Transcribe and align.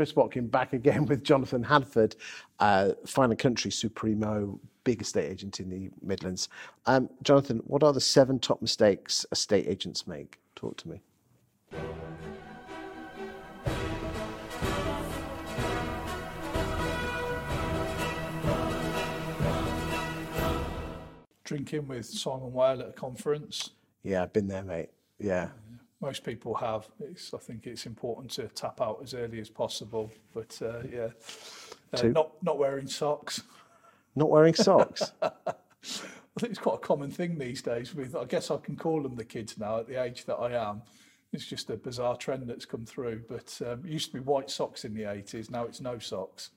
Chris 0.00 0.16
Watkin 0.16 0.46
back 0.46 0.72
again 0.72 1.04
with 1.08 1.22
Jonathan 1.22 1.62
Hadford, 1.62 2.16
uh, 2.58 2.92
Fine 3.04 3.32
and 3.32 3.38
Country 3.38 3.70
Supremo, 3.70 4.58
big 4.82 5.02
estate 5.02 5.30
agent 5.30 5.60
in 5.60 5.68
the 5.68 5.90
Midlands. 6.00 6.48
Um, 6.86 7.10
Jonathan, 7.22 7.60
what 7.66 7.82
are 7.82 7.92
the 7.92 8.00
seven 8.00 8.38
top 8.38 8.62
mistakes 8.62 9.26
estate 9.30 9.66
agents 9.68 10.06
make? 10.06 10.38
Talk 10.56 10.78
to 10.78 10.88
me. 10.88 11.02
Drinking 21.44 21.88
with 21.88 22.06
Simon 22.06 22.54
Whale 22.54 22.80
at 22.80 22.88
a 22.88 22.92
conference. 22.92 23.72
Yeah, 24.02 24.22
I've 24.22 24.32
been 24.32 24.48
there, 24.48 24.64
mate. 24.64 24.88
Yeah. 25.18 25.48
Most 26.00 26.24
people 26.24 26.54
have. 26.54 26.88
It's, 27.00 27.34
I 27.34 27.38
think 27.38 27.66
it's 27.66 27.84
important 27.86 28.30
to 28.32 28.48
tap 28.48 28.80
out 28.80 29.00
as 29.02 29.14
early 29.14 29.40
as 29.40 29.50
possible. 29.50 30.10
But 30.32 30.58
uh, 30.62 30.82
yeah, 30.90 31.08
uh, 31.92 31.96
Two. 31.96 32.12
not 32.12 32.42
not 32.42 32.58
wearing 32.58 32.86
socks. 32.86 33.42
Not 34.16 34.30
wearing 34.30 34.54
socks. 34.54 35.12
I 35.22 36.38
think 36.38 36.52
it's 36.52 36.58
quite 36.58 36.76
a 36.76 36.78
common 36.78 37.10
thing 37.10 37.38
these 37.38 37.60
days. 37.60 37.94
With 37.94 38.16
I 38.16 38.24
guess 38.24 38.50
I 38.50 38.56
can 38.56 38.76
call 38.76 39.02
them 39.02 39.16
the 39.16 39.24
kids 39.24 39.58
now 39.58 39.78
at 39.78 39.88
the 39.88 40.02
age 40.02 40.24
that 40.24 40.36
I 40.36 40.52
am. 40.70 40.82
It's 41.32 41.46
just 41.46 41.70
a 41.70 41.76
bizarre 41.76 42.16
trend 42.16 42.48
that's 42.48 42.64
come 42.64 42.84
through. 42.84 43.24
But 43.28 43.60
um, 43.66 43.82
it 43.84 43.90
used 43.90 44.08
to 44.08 44.14
be 44.14 44.20
white 44.20 44.50
socks 44.50 44.84
in 44.84 44.94
the 44.94 45.02
80s. 45.02 45.50
Now 45.50 45.64
it's 45.64 45.80
no 45.80 45.98
socks. 45.98 46.50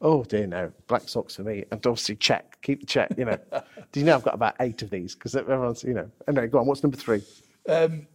oh 0.00 0.24
dear, 0.24 0.46
no. 0.46 0.72
Black 0.86 1.08
socks 1.08 1.36
for 1.36 1.42
me. 1.42 1.64
And 1.70 1.84
obviously 1.86 2.16
check. 2.16 2.56
Keep 2.62 2.80
the 2.80 2.86
check, 2.86 3.12
you 3.18 3.24
know. 3.26 3.38
Do 3.92 4.00
you 4.00 4.06
know 4.06 4.14
I've 4.14 4.22
got 4.22 4.34
about 4.34 4.54
eight 4.60 4.80
of 4.82 4.90
these? 4.90 5.14
Because 5.14 5.36
everyone's, 5.36 5.82
you 5.82 5.94
know. 5.94 6.10
Anyway, 6.28 6.46
go 6.46 6.60
on. 6.60 6.66
What's 6.66 6.82
number 6.82 6.96
three? 6.96 7.22
Um, 7.68 8.06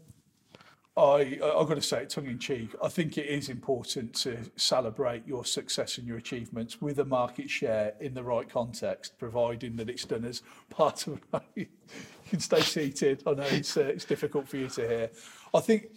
I, 1.02 1.40
I've 1.44 1.68
got 1.68 1.76
to 1.76 1.82
say, 1.82 2.04
it 2.04 2.12
tongue 2.12 2.28
in 2.28 2.38
cheek, 2.38 2.76
I 2.82 2.88
think 2.88 3.18
it 3.18 3.26
is 3.26 3.50
important 3.50 4.14
to 4.18 4.38
celebrate 4.56 5.28
your 5.28 5.44
success 5.46 5.98
and 5.98 6.08
your 6.08 6.18
achievements 6.18 6.80
with 6.80 7.00
a 7.00 7.06
market 7.06 7.50
share 7.50 7.94
in 8.00 8.14
the 8.14 8.24
right 8.24 8.48
context, 8.48 9.18
providing 9.18 9.78
that 9.78 9.90
it's 9.90 10.06
done 10.06 10.26
as 10.26 10.44
part 10.70 11.08
of. 11.08 11.20
you 11.56 11.66
can 12.30 12.40
stay 12.40 12.62
seated. 12.62 13.24
I 13.26 13.34
know 13.34 13.44
it's, 13.44 13.76
uh, 13.78 13.82
it's 13.82 14.06
difficult 14.06 14.48
for 14.48 14.58
you 14.58 14.68
to 14.68 14.88
hear. 14.88 15.10
I 15.56 15.60
think, 15.60 15.88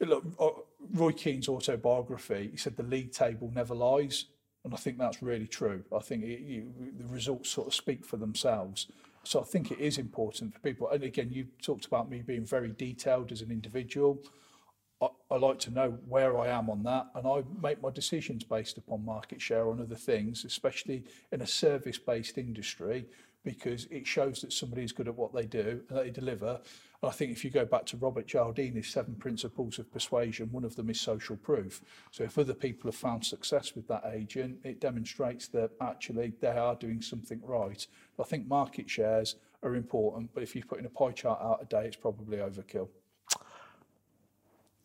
look, 0.00 0.24
uh, 0.40 0.48
Roy 0.92 1.12
Keane's 1.12 1.48
autobiography, 1.48 2.48
he 2.50 2.56
said 2.56 2.76
the 2.76 2.82
league 2.82 3.12
table 3.12 3.52
never 3.54 3.76
lies. 3.76 4.24
And 4.64 4.74
I 4.74 4.76
think 4.76 4.98
that's 4.98 5.22
really 5.22 5.46
true. 5.46 5.84
I 5.96 6.00
think 6.00 6.24
it, 6.24 6.40
you, 6.40 6.72
the 6.98 7.06
results 7.06 7.50
sort 7.50 7.68
of 7.68 7.74
speak 7.74 8.04
for 8.04 8.16
themselves. 8.16 8.88
So 9.26 9.40
I 9.40 9.44
think 9.44 9.72
it 9.72 9.80
is 9.80 9.98
important 9.98 10.54
for 10.54 10.60
people. 10.60 10.88
And 10.88 11.02
again, 11.02 11.30
you 11.32 11.48
talked 11.60 11.84
about 11.84 12.08
me 12.08 12.22
being 12.22 12.46
very 12.46 12.70
detailed 12.70 13.32
as 13.32 13.42
an 13.42 13.50
individual. 13.50 14.22
I, 15.02 15.08
I 15.32 15.36
like 15.36 15.58
to 15.60 15.72
know 15.72 15.98
where 16.08 16.38
I 16.38 16.46
am 16.46 16.70
on 16.70 16.84
that, 16.84 17.06
and 17.14 17.26
I 17.26 17.42
make 17.60 17.82
my 17.82 17.90
decisions 17.90 18.44
based 18.44 18.78
upon 18.78 19.04
market 19.04 19.42
share 19.42 19.68
on 19.68 19.80
other 19.80 19.96
things, 19.96 20.44
especially 20.44 21.02
in 21.32 21.40
a 21.42 21.46
service-based 21.46 22.38
industry, 22.38 23.06
because 23.46 23.86
it 23.92 24.04
shows 24.04 24.40
that 24.40 24.52
somebody 24.52 24.82
is 24.82 24.90
good 24.90 25.06
at 25.06 25.14
what 25.14 25.32
they 25.32 25.46
do 25.46 25.80
and 25.88 25.98
they 25.98 26.10
deliver. 26.10 26.60
And 27.00 27.08
I 27.08 27.12
think 27.12 27.30
if 27.30 27.44
you 27.44 27.50
go 27.50 27.64
back 27.64 27.86
to 27.86 27.96
Robert 27.96 28.26
Cialdini's 28.26 28.88
seven 28.88 29.14
principles 29.14 29.78
of 29.78 29.90
persuasion, 29.92 30.50
one 30.50 30.64
of 30.64 30.74
them 30.74 30.90
is 30.90 31.00
social 31.00 31.36
proof. 31.36 31.80
So 32.10 32.24
if 32.24 32.36
other 32.38 32.54
people 32.54 32.88
have 32.88 32.98
found 32.98 33.24
success 33.24 33.76
with 33.76 33.86
that 33.86 34.02
agent, 34.12 34.58
it 34.64 34.80
demonstrates 34.80 35.46
that 35.48 35.70
actually 35.80 36.32
they 36.40 36.48
are 36.48 36.74
doing 36.74 37.00
something 37.00 37.40
right. 37.44 37.86
I 38.18 38.24
think 38.24 38.48
market 38.48 38.90
shares 38.90 39.36
are 39.62 39.76
important, 39.76 40.30
but 40.34 40.42
if 40.42 40.56
you're 40.56 40.66
putting 40.66 40.86
a 40.86 40.90
pie 40.90 41.12
chart 41.12 41.38
out 41.40 41.60
a 41.62 41.66
day, 41.66 41.86
it's 41.86 41.96
probably 41.96 42.38
overkill. 42.38 42.88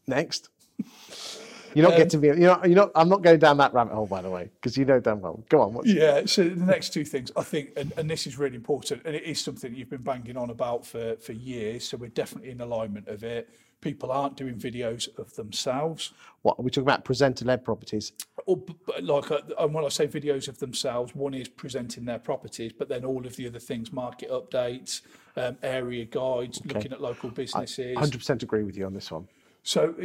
Next. 0.05 0.49
You're 1.73 1.89
not 1.89 1.97
getting 1.97 2.21
me. 2.21 2.27
You're 2.27 2.37
not, 2.37 2.65
you're 2.65 2.75
not, 2.75 2.91
I'm 2.95 3.09
not 3.09 3.21
going 3.21 3.39
down 3.39 3.57
that 3.57 3.73
rabbit 3.73 3.93
hole, 3.93 4.05
by 4.05 4.21
the 4.21 4.29
way, 4.29 4.49
because 4.55 4.77
you 4.77 4.85
know 4.85 4.99
damn 4.99 5.21
well. 5.21 5.43
Go 5.49 5.61
on. 5.61 5.73
What's, 5.73 5.89
Yeah, 5.89 6.25
so 6.25 6.43
the 6.43 6.65
next 6.65 6.93
two 6.93 7.05
things, 7.05 7.31
I 7.35 7.43
think, 7.43 7.71
and, 7.77 7.93
and 7.97 8.09
this 8.09 8.27
is 8.27 8.37
really 8.37 8.55
important, 8.55 9.01
and 9.05 9.15
it 9.15 9.23
is 9.23 9.39
something 9.39 9.73
you've 9.73 9.89
been 9.89 10.03
banging 10.03 10.37
on 10.37 10.49
about 10.49 10.85
for, 10.85 11.15
for 11.17 11.33
years, 11.33 11.87
so 11.87 11.97
we're 11.97 12.09
definitely 12.09 12.51
in 12.51 12.61
alignment 12.61 13.07
of 13.07 13.23
it. 13.23 13.49
People 13.81 14.11
aren't 14.11 14.37
doing 14.37 14.55
videos 14.55 15.07
of 15.17 15.33
themselves. 15.35 16.13
What 16.43 16.59
are 16.59 16.61
we 16.61 16.69
talking 16.69 16.83
about? 16.83 17.03
Presenter-led 17.03 17.65
properties. 17.65 18.11
Or, 18.45 18.61
like, 19.01 19.31
uh, 19.31 19.39
and 19.57 19.73
when 19.73 19.85
I 19.85 19.89
say 19.89 20.07
videos 20.07 20.47
of 20.47 20.59
themselves, 20.59 21.15
one 21.15 21.33
is 21.33 21.47
presenting 21.47 22.05
their 22.05 22.19
properties, 22.19 22.73
but 22.73 22.89
then 22.89 23.03
all 23.05 23.25
of 23.25 23.35
the 23.37 23.47
other 23.47 23.57
things, 23.57 23.91
market 23.91 24.29
updates, 24.29 25.01
um, 25.35 25.57
area 25.63 26.05
guides, 26.05 26.61
looking 26.65 26.91
at 26.91 27.01
local 27.01 27.31
businesses. 27.31 27.97
100% 27.97 28.43
agree 28.43 28.63
with 28.63 28.77
you 28.77 28.85
on 28.85 28.93
this 28.93 29.09
one. 29.09 29.27
So 29.63 29.95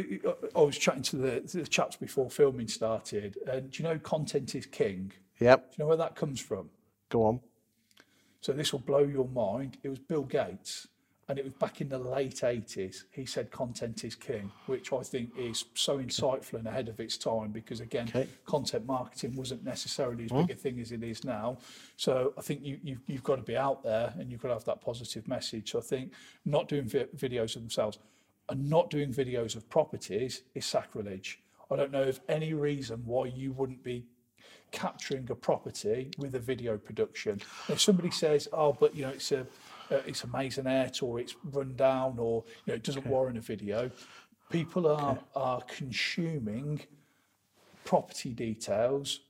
I- 0.55 0.61
was 0.61 0.77
chatting 0.77 1.01
to 1.03 1.15
the, 1.15 1.41
to 1.41 1.57
the 1.57 1.67
chaps 1.67 1.95
before 1.95 2.29
filming 2.29 2.67
started, 2.67 3.37
and 3.51 3.71
do 3.71 3.81
you 3.81 3.89
know 3.89 3.97
content 3.97 4.53
is 4.55 4.65
king? 4.65 5.11
Yep. 5.39 5.71
Do 5.71 5.75
you 5.77 5.83
know 5.83 5.87
where 5.87 5.97
that 5.97 6.15
comes 6.15 6.39
from? 6.39 6.69
Go 7.09 7.23
on. 7.25 7.39
So 8.41 8.53
this 8.53 8.71
will 8.71 8.79
blow 8.79 8.99
your 8.99 9.27
mind. 9.27 9.77
It 9.83 9.89
was 9.89 9.99
Bill 9.99 10.23
Gates, 10.23 10.87
and 11.27 11.37
it 11.37 11.43
was 11.43 11.53
back 11.53 11.81
in 11.81 11.89
the 11.89 11.97
late 11.97 12.35
80s. 12.35 13.03
He 13.11 13.25
said 13.25 13.51
content 13.51 14.03
is 14.03 14.15
king, 14.15 14.51
which 14.67 14.93
I 14.93 15.01
think 15.01 15.31
is 15.37 15.65
so 15.73 15.97
insightful 15.97 16.53
and 16.53 16.67
ahead 16.67 16.87
of 16.87 16.99
its 16.99 17.17
time 17.17 17.51
because, 17.51 17.81
again, 17.81 18.07
Okay. 18.07 18.27
content 18.45 18.85
marketing 18.85 19.35
wasn't 19.35 19.65
necessarily 19.65 20.25
as 20.25 20.31
mm-hmm. 20.31 20.45
big 20.45 20.55
a 20.55 20.59
thing 20.59 20.79
as 20.79 20.91
it 20.91 21.03
is 21.03 21.25
now. 21.25 21.57
So 21.97 22.33
I 22.37 22.41
think 22.41 22.63
you, 22.63 22.79
you, 22.83 22.97
you've 23.07 23.23
got 23.23 23.37
to 23.37 23.41
be 23.41 23.57
out 23.57 23.83
there 23.83 24.13
and 24.17 24.31
you've 24.31 24.41
got 24.41 24.49
to 24.49 24.53
have 24.53 24.65
that 24.65 24.81
positive 24.81 25.27
message. 25.27 25.71
So 25.71 25.79
I 25.79 25.81
think 25.81 26.13
not 26.45 26.69
doing 26.69 26.85
vi- 26.85 27.07
videos 27.17 27.55
of 27.55 27.63
themselves 27.63 27.97
and 28.49 28.69
not 28.69 28.89
doing 28.89 29.13
videos 29.13 29.55
of 29.55 29.69
properties 29.69 30.43
is 30.55 30.65
sacrilege. 30.65 31.41
I 31.69 31.75
don't 31.75 31.91
know 31.91 32.03
of 32.03 32.19
any 32.29 32.53
reason 32.53 33.01
why 33.05 33.25
you 33.25 33.51
wouldn't 33.51 33.83
be 33.83 34.05
capturing 34.71 35.29
a 35.29 35.35
property 35.35 36.11
with 36.17 36.35
a 36.35 36.39
video 36.39 36.77
production. 36.77 37.41
If 37.67 37.81
somebody 37.81 38.11
says, 38.11 38.47
"Oh, 38.53 38.73
but 38.73 38.95
you 38.95 39.03
know, 39.03 39.09
it's 39.09 39.31
a 39.31 39.41
uh, 39.89 40.01
it's 40.05 40.23
a 40.23 40.27
maisonette 40.27 41.01
or 41.03 41.19
it's 41.19 41.35
run 41.43 41.75
down 41.75 42.17
or 42.19 42.43
you 42.65 42.71
know, 42.71 42.75
it 42.75 42.83
doesn't 42.83 43.05
warrant 43.05 43.37
a 43.37 43.41
video," 43.41 43.91
people 44.49 44.87
are 44.87 45.19
are 45.35 45.61
consuming 45.61 46.81
property 47.83 48.33
details 48.33 49.21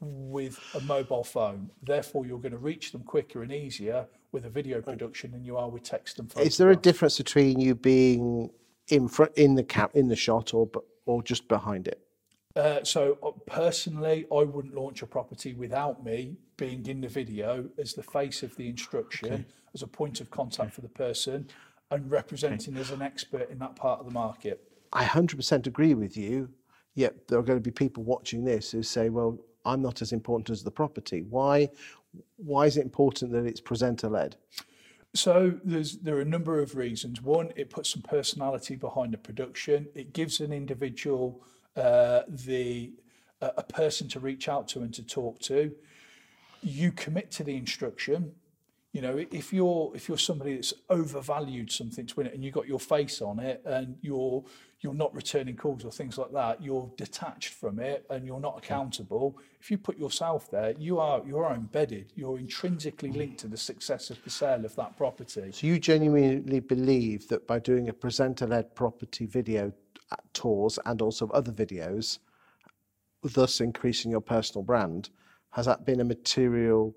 with 0.00 0.58
a 0.74 0.80
mobile 0.80 1.24
phone. 1.24 1.70
Therefore, 1.82 2.26
you're 2.26 2.40
going 2.40 2.52
to 2.52 2.58
reach 2.58 2.90
them 2.90 3.04
quicker 3.04 3.42
and 3.42 3.52
easier 3.52 4.06
with 4.32 4.46
a 4.46 4.50
video 4.50 4.80
production 4.80 5.30
than 5.30 5.44
you 5.44 5.56
are 5.56 5.68
with 5.68 5.82
text 5.82 6.18
and 6.18 6.28
photograph. 6.28 6.46
Is 6.46 6.56
there 6.56 6.70
a 6.70 6.76
difference 6.76 7.18
between 7.18 7.60
you 7.60 7.74
being 7.74 8.50
in 8.88 9.06
front, 9.06 9.32
in 9.36 9.54
the 9.54 9.62
cap, 9.62 9.94
in 9.94 10.08
the 10.08 10.16
shot, 10.16 10.54
or 10.54 10.68
or 11.04 11.22
just 11.22 11.46
behind 11.48 11.86
it? 11.86 12.00
Uh, 12.56 12.82
so 12.82 13.18
uh, 13.22 13.30
personally, 13.46 14.26
I 14.32 14.42
wouldn't 14.42 14.74
launch 14.74 15.02
a 15.02 15.06
property 15.06 15.54
without 15.54 16.04
me 16.04 16.36
being 16.56 16.86
in 16.86 17.00
the 17.00 17.08
video 17.08 17.68
as 17.78 17.94
the 17.94 18.02
face 18.02 18.42
of 18.42 18.56
the 18.56 18.68
instruction, 18.68 19.46
as 19.74 19.82
a 19.82 19.86
point 19.86 20.20
of 20.20 20.30
contact 20.30 20.74
for 20.74 20.80
the 20.80 20.88
person, 20.88 21.48
and 21.90 22.10
representing 22.10 22.76
as 22.76 22.90
an 22.90 23.02
expert 23.02 23.50
in 23.50 23.58
that 23.60 23.76
part 23.76 24.00
of 24.00 24.06
the 24.06 24.12
market. 24.12 24.62
I 24.92 25.04
100% 25.04 25.66
agree 25.66 25.94
with 25.94 26.16
you. 26.16 26.50
Yet 26.94 27.26
there 27.26 27.38
are 27.38 27.42
going 27.42 27.58
to 27.58 27.62
be 27.62 27.70
people 27.70 28.02
watching 28.02 28.44
this 28.44 28.70
who 28.70 28.82
say, 28.82 29.08
"Well, 29.08 29.38
I'm 29.64 29.82
not 29.82 30.02
as 30.02 30.12
important 30.12 30.50
as 30.50 30.62
the 30.62 30.70
property. 30.70 31.22
Why? 31.22 31.68
Why 32.36 32.66
is 32.66 32.76
it 32.76 32.82
important 32.82 33.32
that 33.32 33.46
it's 33.46 33.60
presenter 33.60 34.08
led?" 34.08 34.36
So 35.14 35.58
there's 35.64 35.98
there 35.98 36.16
are 36.16 36.22
a 36.22 36.24
number 36.36 36.60
of 36.60 36.76
reasons. 36.76 37.20
One, 37.22 37.52
it 37.56 37.70
puts 37.70 37.90
some 37.90 38.02
personality 38.02 38.76
behind 38.76 39.12
the 39.12 39.18
production. 39.18 39.88
It 39.94 40.12
gives 40.12 40.40
an 40.40 40.52
individual 40.52 41.42
uh, 41.76 42.22
the 42.28 42.92
a 43.40 43.52
a 43.58 43.62
person 43.62 44.08
to 44.08 44.20
reach 44.20 44.48
out 44.48 44.68
to 44.68 44.80
and 44.80 44.94
to 44.94 45.02
talk 45.02 45.38
to. 45.40 45.72
You 46.62 46.92
commit 46.92 47.30
to 47.32 47.44
the 47.44 47.56
instruction. 47.56 48.34
You 48.92 49.00
know, 49.00 49.16
if 49.16 49.54
you're 49.54 49.90
if 49.94 50.06
you're 50.06 50.18
somebody 50.18 50.54
that's 50.54 50.74
overvalued 50.90 51.72
something 51.72 52.06
to 52.06 52.14
win 52.14 52.26
it, 52.26 52.34
and 52.34 52.44
you've 52.44 52.52
got 52.52 52.68
your 52.68 52.78
face 52.78 53.22
on 53.22 53.38
it, 53.38 53.62
and 53.64 53.96
you're 54.02 54.44
you're 54.80 54.92
not 54.92 55.14
returning 55.14 55.56
calls 55.56 55.82
or 55.82 55.90
things 55.90 56.18
like 56.18 56.30
that, 56.32 56.62
you're 56.62 56.90
detached 56.98 57.54
from 57.54 57.78
it, 57.78 58.04
and 58.10 58.26
you're 58.26 58.40
not 58.40 58.58
accountable. 58.58 59.38
If 59.62 59.70
you 59.70 59.78
put 59.78 59.96
yourself 59.98 60.50
there, 60.50 60.74
you 60.78 61.00
are 61.00 61.22
you 61.26 61.38
are 61.38 61.54
embedded. 61.54 62.12
You're 62.16 62.38
intrinsically 62.38 63.08
mm. 63.08 63.16
linked 63.16 63.38
to 63.40 63.48
the 63.48 63.56
success 63.56 64.10
of 64.10 64.22
the 64.24 64.30
sale 64.30 64.62
of 64.66 64.76
that 64.76 64.94
property. 64.98 65.52
So 65.52 65.66
you 65.66 65.78
genuinely 65.78 66.60
believe 66.60 67.28
that 67.28 67.46
by 67.46 67.60
doing 67.60 67.88
a 67.88 67.94
presenter 67.94 68.46
led 68.46 68.74
property 68.74 69.24
video 69.24 69.72
tours 70.34 70.78
and 70.84 71.00
also 71.00 71.28
other 71.28 71.52
videos, 71.52 72.18
thus 73.22 73.62
increasing 73.62 74.10
your 74.10 74.20
personal 74.20 74.62
brand, 74.62 75.08
has 75.52 75.64
that 75.64 75.86
been 75.86 76.00
a 76.00 76.04
material 76.04 76.94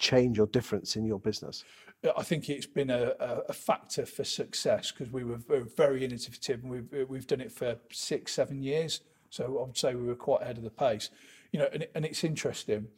change 0.00 0.38
or 0.40 0.46
difference 0.46 0.96
in 0.96 1.04
your 1.04 1.20
business? 1.20 1.64
I 2.16 2.22
think 2.22 2.48
it's 2.48 2.66
been 2.66 2.90
a, 2.90 3.12
a, 3.48 3.52
factor 3.52 4.06
for 4.06 4.24
success 4.24 4.90
because 4.90 5.12
we 5.12 5.22
were 5.22 5.36
very, 5.36 5.64
very 5.76 6.04
innovative 6.04 6.62
and 6.62 6.70
we've, 6.70 7.08
we've 7.08 7.26
done 7.26 7.42
it 7.42 7.52
for 7.52 7.76
six, 7.92 8.32
seven 8.32 8.62
years. 8.62 9.02
So 9.28 9.58
I 9.58 9.66
would 9.66 9.76
say 9.76 9.94
we 9.94 10.06
were 10.06 10.14
quite 10.14 10.40
ahead 10.40 10.56
of 10.56 10.64
the 10.64 10.70
pace. 10.70 11.10
You 11.52 11.60
know, 11.60 11.68
and, 11.72 11.86
and 11.94 12.06
it's 12.06 12.24
interesting. 12.24 12.88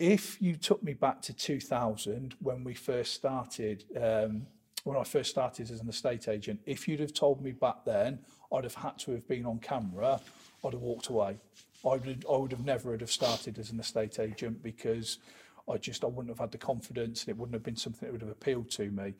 If 0.00 0.42
you 0.42 0.56
took 0.56 0.82
me 0.82 0.92
back 0.92 1.22
to 1.22 1.32
2000 1.32 2.34
when 2.40 2.64
we 2.64 2.74
first 2.74 3.14
started, 3.14 3.84
um, 3.96 4.48
when 4.82 4.96
I 4.96 5.04
first 5.04 5.30
started 5.30 5.70
as 5.70 5.80
an 5.80 5.88
estate 5.88 6.26
agent, 6.26 6.60
if 6.66 6.88
you'd 6.88 7.00
have 7.00 7.14
told 7.14 7.40
me 7.40 7.52
back 7.52 7.84
then 7.84 8.18
I'd 8.52 8.64
have 8.64 8.74
had 8.74 8.98
to 9.00 9.12
have 9.12 9.28
been 9.28 9.46
on 9.46 9.60
camera, 9.60 10.20
I'd 10.64 10.72
have 10.72 10.82
walked 10.82 11.08
away. 11.08 11.38
I 11.84 11.90
would, 11.90 12.24
I 12.28 12.36
would 12.36 12.50
have 12.50 12.64
never 12.64 12.90
would 12.90 13.00
have 13.02 13.10
started 13.10 13.58
as 13.60 13.70
an 13.70 13.78
estate 13.78 14.18
agent 14.18 14.64
because 14.64 15.18
I 15.68 15.76
just 15.78 16.04
I 16.04 16.06
wouldn't 16.06 16.28
have 16.28 16.38
had 16.38 16.52
the 16.52 16.58
confidence 16.58 17.22
and 17.22 17.30
it 17.30 17.36
wouldn't 17.36 17.54
have 17.54 17.62
been 17.62 17.76
something 17.76 18.06
that 18.06 18.12
would 18.12 18.22
have 18.22 18.30
appealed 18.30 18.70
to 18.72 18.90
me. 18.90 19.14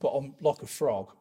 But 0.00 0.08
I'm 0.08 0.34
like 0.40 0.62
a 0.62 0.66
frog. 0.66 1.12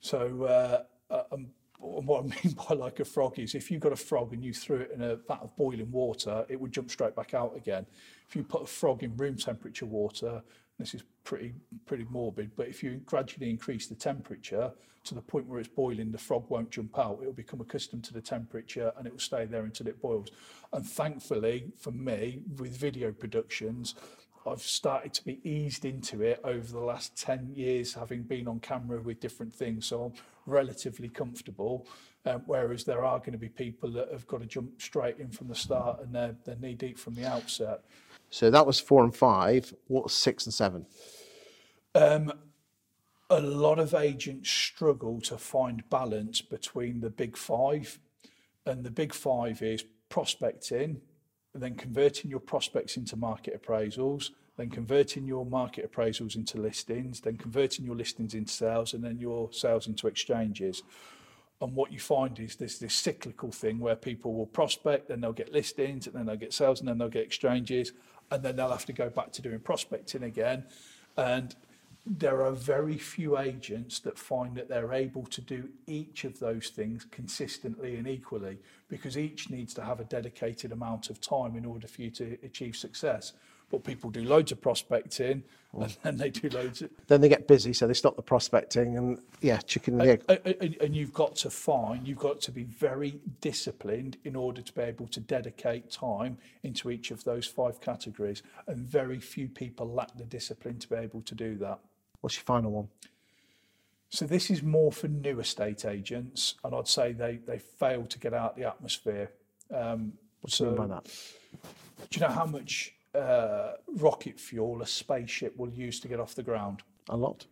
So 0.00 0.44
uh, 0.44 0.82
uh, 1.12 1.22
um, 1.32 1.48
and 1.82 2.06
what 2.06 2.24
I 2.24 2.26
mean 2.44 2.56
by 2.68 2.74
like 2.74 3.00
a 3.00 3.04
frog 3.04 3.38
is 3.38 3.54
if 3.54 3.70
you 3.70 3.78
got 3.78 3.92
a 3.92 3.96
frog 3.96 4.32
and 4.32 4.44
you 4.44 4.52
threw 4.52 4.78
it 4.78 4.90
in 4.94 5.02
a 5.02 5.16
vat 5.16 5.40
of 5.42 5.56
boiling 5.56 5.90
water, 5.90 6.44
it 6.48 6.60
would 6.60 6.72
jump 6.72 6.90
straight 6.90 7.16
back 7.16 7.34
out 7.34 7.56
again. 7.56 7.86
If 8.28 8.36
you 8.36 8.42
put 8.42 8.62
a 8.62 8.66
frog 8.66 9.02
in 9.02 9.16
room 9.16 9.36
temperature 9.36 9.86
water, 9.86 10.42
this 10.80 10.94
is 10.94 11.02
pretty 11.24 11.52
pretty 11.86 12.06
morbid, 12.10 12.50
but 12.56 12.68
if 12.68 12.82
you 12.82 13.00
gradually 13.04 13.50
increase 13.50 13.86
the 13.86 13.94
temperature 13.94 14.72
to 15.04 15.14
the 15.14 15.20
point 15.20 15.46
where 15.46 15.58
it's 15.58 15.68
boiling, 15.68 16.12
the 16.12 16.18
frog 16.18 16.44
won't 16.48 16.70
jump 16.70 16.98
out. 16.98 17.20
It 17.22 17.26
will 17.26 17.32
become 17.32 17.60
accustomed 17.60 18.04
to 18.04 18.12
the 18.12 18.20
temperature 18.20 18.92
and 18.96 19.06
it 19.06 19.12
will 19.12 19.20
stay 19.20 19.46
there 19.46 19.64
until 19.64 19.88
it 19.88 20.00
boils. 20.00 20.28
And 20.72 20.86
thankfully, 20.86 21.72
for 21.78 21.90
me, 21.90 22.42
with 22.58 22.76
video 22.76 23.10
productions, 23.10 23.94
I've 24.46 24.62
started 24.62 25.12
to 25.14 25.24
be 25.24 25.40
eased 25.48 25.84
into 25.84 26.22
it 26.22 26.40
over 26.44 26.66
the 26.66 26.80
last 26.80 27.16
10 27.16 27.52
years, 27.54 27.94
having 27.94 28.22
been 28.22 28.48
on 28.48 28.60
camera 28.60 29.00
with 29.00 29.20
different 29.20 29.54
things. 29.54 29.86
So 29.86 30.04
I'm 30.04 30.12
relatively 30.46 31.08
comfortable. 31.08 31.86
Um, 32.26 32.42
whereas 32.44 32.84
there 32.84 33.02
are 33.02 33.18
going 33.18 33.32
to 33.32 33.38
be 33.38 33.48
people 33.48 33.90
that 33.92 34.12
have 34.12 34.26
got 34.26 34.40
to 34.40 34.46
jump 34.46 34.82
straight 34.82 35.18
in 35.18 35.30
from 35.30 35.48
the 35.48 35.54
start 35.54 36.00
and 36.02 36.14
they're, 36.14 36.36
they're 36.44 36.56
knee 36.56 36.74
deep 36.74 36.98
from 36.98 37.14
the 37.14 37.26
outset. 37.26 37.80
So 38.30 38.50
that 38.50 38.66
was 38.66 38.80
four 38.80 39.04
and 39.04 39.14
five. 39.14 39.74
What's 39.88 40.14
six 40.14 40.46
and 40.46 40.54
seven? 40.54 40.86
Um, 41.94 42.32
a 43.28 43.40
lot 43.40 43.78
of 43.78 43.94
agents 43.94 44.50
struggle 44.50 45.20
to 45.22 45.36
find 45.36 45.88
balance 45.90 46.40
between 46.40 47.00
the 47.00 47.10
big 47.10 47.36
five. 47.36 47.98
And 48.66 48.84
the 48.84 48.90
big 48.90 49.12
five 49.12 49.62
is 49.62 49.84
prospecting, 50.08 51.00
then 51.54 51.74
converting 51.74 52.30
your 52.30 52.40
prospects 52.40 52.96
into 52.96 53.16
market 53.16 53.60
appraisals, 53.60 54.30
then 54.56 54.70
converting 54.70 55.24
your 55.26 55.46
market 55.46 55.90
appraisals 55.90 56.36
into 56.36 56.60
listings, 56.60 57.20
then 57.20 57.36
converting 57.36 57.84
your 57.84 57.96
listings 57.96 58.34
into 58.34 58.52
sales, 58.52 58.92
and 58.92 59.02
then 59.02 59.18
your 59.18 59.52
sales 59.52 59.86
into 59.86 60.06
exchanges. 60.06 60.82
And 61.62 61.74
what 61.74 61.92
you 61.92 61.98
find 61.98 62.38
is 62.38 62.56
there's 62.56 62.78
this 62.78 62.94
cyclical 62.94 63.50
thing 63.50 63.78
where 63.78 63.96
people 63.96 64.34
will 64.34 64.46
prospect, 64.46 65.08
then 65.08 65.20
they'll 65.20 65.32
get 65.32 65.52
listings, 65.52 66.06
and 66.06 66.14
then 66.14 66.26
they'll 66.26 66.36
get 66.36 66.52
sales, 66.52 66.80
and 66.80 66.88
then 66.88 66.98
they'll 66.98 67.08
get 67.08 67.24
exchanges, 67.24 67.92
and 68.30 68.42
then 68.42 68.56
they'll 68.56 68.70
have 68.70 68.86
to 68.86 68.92
go 68.92 69.10
back 69.10 69.32
to 69.32 69.42
doing 69.42 69.60
prospecting 69.60 70.22
again. 70.22 70.64
And 71.16 71.54
there 72.06 72.42
are 72.42 72.52
very 72.52 72.96
few 72.96 73.38
agents 73.38 73.98
that 74.00 74.18
find 74.18 74.56
that 74.56 74.68
they're 74.68 74.92
able 74.92 75.24
to 75.26 75.40
do 75.40 75.68
each 75.86 76.24
of 76.24 76.38
those 76.38 76.68
things 76.68 77.06
consistently 77.10 77.96
and 77.96 78.08
equally 78.08 78.58
because 78.88 79.18
each 79.18 79.50
needs 79.50 79.74
to 79.74 79.84
have 79.84 80.00
a 80.00 80.04
dedicated 80.04 80.72
amount 80.72 81.10
of 81.10 81.20
time 81.20 81.56
in 81.56 81.64
order 81.64 81.86
for 81.86 82.02
you 82.02 82.10
to 82.10 82.38
achieve 82.42 82.74
success. 82.74 83.34
But 83.70 83.84
people 83.84 84.10
do 84.10 84.24
loads 84.24 84.52
of 84.52 84.60
prospecting 84.60 85.44
and 85.72 85.96
then 86.02 86.16
they 86.16 86.30
do 86.30 86.48
loads 86.48 86.82
of, 86.82 86.90
Then 87.06 87.20
they 87.20 87.28
get 87.28 87.46
busy, 87.46 87.72
so 87.72 87.86
they 87.86 87.94
stop 87.94 88.16
the 88.16 88.22
prospecting, 88.22 88.96
and 88.96 89.20
yeah, 89.40 89.58
chicken 89.58 90.00
and 90.00 90.00
the 90.00 90.12
egg. 90.12 90.56
And, 90.60 90.76
and 90.80 90.96
you've 90.96 91.12
got 91.12 91.36
to 91.36 91.50
find, 91.50 92.06
you've 92.08 92.18
got 92.18 92.40
to 92.42 92.50
be 92.52 92.64
very 92.64 93.20
disciplined 93.40 94.16
in 94.24 94.34
order 94.34 94.62
to 94.62 94.72
be 94.72 94.82
able 94.82 95.06
to 95.08 95.20
dedicate 95.20 95.90
time 95.90 96.38
into 96.64 96.90
each 96.90 97.12
of 97.12 97.22
those 97.22 97.46
five 97.46 97.80
categories. 97.80 98.42
And 98.66 98.78
very 98.78 99.20
few 99.20 99.48
people 99.48 99.88
lack 99.88 100.16
the 100.16 100.24
discipline 100.24 100.78
to 100.80 100.88
be 100.88 100.96
able 100.96 101.22
to 101.22 101.34
do 101.34 101.56
that. 101.58 101.78
What's 102.20 102.36
your 102.36 102.44
final 102.44 102.72
one? 102.72 102.88
So 104.08 104.26
this 104.26 104.50
is 104.50 104.64
more 104.64 104.90
for 104.90 105.06
new 105.06 105.38
estate 105.38 105.84
agents, 105.84 106.56
and 106.64 106.74
I'd 106.74 106.88
say 106.88 107.12
they 107.12 107.36
they 107.36 107.58
fail 107.58 108.06
to 108.06 108.18
get 108.18 108.34
out 108.34 108.56
the 108.56 108.64
atmosphere. 108.64 109.30
Um, 109.72 110.14
What 110.40 110.52
do 110.52 110.64
you 110.64 110.70
mean 110.70 110.76
by 110.78 110.86
that? 110.88 111.04
do 112.10 112.18
you 112.18 112.26
know 112.26 112.32
how 112.32 112.46
much 112.46 112.92
uh, 113.14 113.72
rocket 113.96 114.38
fuel 114.38 114.82
a 114.82 114.86
spaceship 114.86 115.56
will 115.56 115.70
use 115.70 116.00
to 116.00 116.08
get 116.08 116.20
off 116.20 116.34
the 116.34 116.42
ground? 116.42 116.82
A 117.08 117.16
lot. 117.16 117.46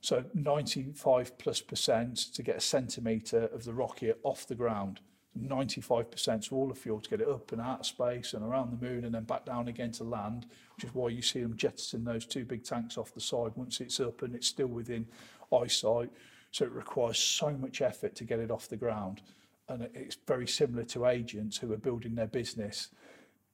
So 0.00 0.24
95 0.34 1.38
plus 1.38 1.60
percent 1.60 2.16
to 2.34 2.42
get 2.42 2.56
a 2.56 2.60
centimetre 2.60 3.44
of 3.46 3.64
the 3.64 3.72
rocket 3.72 4.20
off 4.22 4.46
the 4.46 4.54
ground. 4.54 5.00
95 5.34 6.10
percent, 6.10 6.44
so 6.44 6.56
all 6.56 6.68
the 6.68 6.74
fuel 6.74 7.00
to 7.00 7.10
get 7.10 7.20
it 7.20 7.28
up 7.28 7.50
and 7.52 7.60
out 7.60 7.80
of 7.80 7.86
space 7.86 8.34
and 8.34 8.44
around 8.44 8.70
the 8.70 8.86
moon 8.86 9.04
and 9.04 9.14
then 9.14 9.24
back 9.24 9.44
down 9.44 9.68
again 9.68 9.90
to 9.92 10.04
land, 10.04 10.46
which 10.76 10.84
is 10.84 10.94
why 10.94 11.08
you 11.08 11.22
see 11.22 11.40
them 11.40 11.56
jettison 11.56 12.04
those 12.04 12.26
two 12.26 12.44
big 12.44 12.62
tanks 12.62 12.96
off 12.96 13.14
the 13.14 13.20
side 13.20 13.52
once 13.56 13.80
it's 13.80 13.98
up 13.98 14.22
and 14.22 14.34
it's 14.34 14.46
still 14.46 14.68
within 14.68 15.06
eyesight. 15.52 16.10
So 16.50 16.64
it 16.64 16.72
requires 16.72 17.18
so 17.18 17.50
much 17.50 17.82
effort 17.82 18.14
to 18.16 18.24
get 18.24 18.38
it 18.38 18.50
off 18.50 18.68
the 18.68 18.76
ground. 18.76 19.22
And 19.68 19.88
it's 19.94 20.16
very 20.26 20.46
similar 20.46 20.84
to 20.84 21.06
agents 21.06 21.56
who 21.56 21.72
are 21.72 21.78
building 21.78 22.14
their 22.14 22.26
business. 22.26 22.90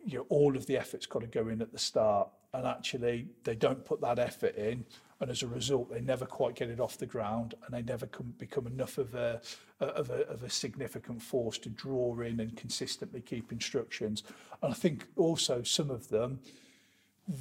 You 0.05 0.19
know, 0.19 0.27
all 0.29 0.57
of 0.57 0.67
the 0.67 0.77
effort's 0.77 1.07
got 1.07 1.21
to 1.21 1.27
go 1.27 1.49
in 1.49 1.61
at 1.61 1.73
the 1.73 1.79
start. 1.79 2.29
And 2.53 2.67
actually, 2.67 3.29
they 3.45 3.55
don't 3.55 3.85
put 3.85 4.01
that 4.01 4.19
effort 4.19 4.57
in. 4.57 4.85
And 5.21 5.31
as 5.31 5.43
a 5.43 5.47
result, 5.47 5.91
they 5.91 6.01
never 6.01 6.25
quite 6.25 6.57
get 6.57 6.71
it 6.71 6.81
off 6.81 6.97
the 6.97 7.07
ground 7.07 7.55
and 7.65 7.75
they 7.75 7.83
never 7.83 8.07
come, 8.07 8.35
become 8.39 8.67
enough 8.67 8.97
of 8.97 9.15
a, 9.15 9.41
of, 9.79 10.11
a, 10.11 10.27
of 10.29 10.43
a 10.43 10.51
significant 10.51 11.23
force 11.23 11.59
to 11.59 11.69
draw 11.69 12.19
in 12.21 12.41
and 12.41 12.57
consistently 12.57 13.21
keep 13.21 13.53
instructions. 13.53 14.23
And 14.63 14.73
I 14.73 14.75
think 14.75 15.07
also 15.17 15.63
some 15.63 15.91
of 15.91 16.09
them, 16.09 16.41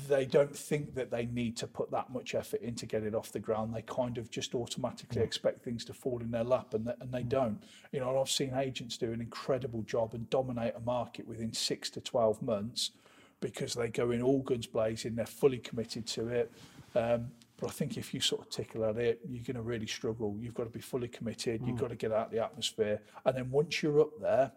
they 0.08 0.26
don't 0.26 0.56
think 0.56 0.94
that 0.96 1.10
they 1.10 1.26
need 1.26 1.58
to 1.58 1.68
put 1.68 1.90
that 1.92 2.12
much 2.12 2.36
effort 2.36 2.62
in 2.62 2.76
to 2.76 2.86
get 2.86 3.04
it 3.04 3.16
off 3.16 3.32
the 3.32 3.40
ground. 3.40 3.74
They 3.74 3.82
kind 3.82 4.18
of 4.18 4.30
just 4.30 4.54
automatically 4.54 5.22
expect 5.22 5.64
things 5.64 5.84
to 5.86 5.94
fall 5.94 6.22
in 6.22 6.32
their 6.32 6.44
lap, 6.44 6.74
and, 6.74 6.86
th- 6.86 6.98
and 7.00 7.12
they 7.12 7.24
don't. 7.24 7.62
You 7.92 8.02
know, 8.02 8.20
I've 8.20 8.30
seen 8.30 8.54
agents 8.54 8.98
do 8.98 9.12
an 9.12 9.22
incredible 9.22 9.82
job 9.82 10.14
and 10.14 10.30
dominate 10.30 10.74
a 10.76 10.80
market 10.82 11.28
within 11.28 11.54
six 11.54 11.90
to 11.92 12.02
12 12.02 12.42
months 12.42 12.92
because 13.40 13.74
they 13.74 13.88
go 13.88 14.12
in 14.12 14.22
all 14.22 14.42
guns 14.42 14.68
blazing, 14.68 15.16
they're 15.16 15.26
fully 15.26 15.60
committed 15.60 16.06
to 16.08 16.28
it. 16.28 16.52
Um, 16.94 17.28
but 17.58 17.68
I 17.68 17.72
think 17.72 17.98
if 17.98 18.14
you 18.14 18.20
sort 18.20 18.42
of 18.42 18.50
tickle 18.50 18.86
at 18.86 18.98
it, 18.98 19.20
you're 19.28 19.44
going 19.44 19.56
to 19.56 19.62
really 19.62 19.88
struggle. 19.88 20.36
You've 20.40 20.54
got 20.54 20.64
to 20.64 20.70
be 20.70 20.80
fully 20.80 21.08
committed. 21.08 21.62
You've 21.66 21.78
got 21.78 21.90
to 21.90 21.96
get 21.96 22.12
out 22.12 22.28
of 22.28 22.32
the 22.32 22.44
atmosphere. 22.44 23.02
And 23.26 23.36
then 23.36 23.52
once 23.52 23.84
you're 23.84 24.00
up 24.00 24.20
there, 24.22 24.52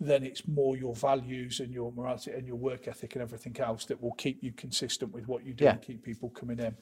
then 0.00 0.24
it's 0.24 0.48
more 0.48 0.76
your 0.76 0.94
values 0.94 1.60
and 1.60 1.72
your 1.72 1.92
morality 1.92 2.30
and 2.32 2.46
your 2.46 2.56
work 2.56 2.88
ethic 2.88 3.14
and 3.14 3.22
everything 3.22 3.54
else 3.60 3.84
that 3.84 4.00
will 4.02 4.12
keep 4.14 4.42
you 4.42 4.50
consistent 4.52 5.12
with 5.12 5.28
what 5.28 5.44
you 5.44 5.52
do 5.52 5.64
Yeah. 5.64 5.72
and 5.72 5.82
keep 5.82 6.02
people 6.02 6.30
coming 6.30 6.58
in. 6.58 6.74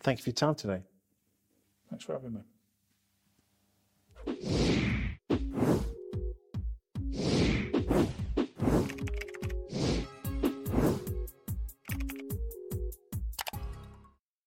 Thank 0.00 0.20
you 0.20 0.22
for 0.24 0.30
your 0.30 0.34
time 0.34 0.54
today. 0.54 0.82
Thanks 1.90 2.04
for 2.04 2.12
having 2.12 2.34
me. 4.26 4.59